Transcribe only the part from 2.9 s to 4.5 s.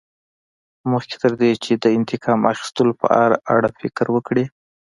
په اړه فکر وکړې.